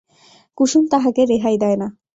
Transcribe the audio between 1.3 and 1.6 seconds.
রেহাই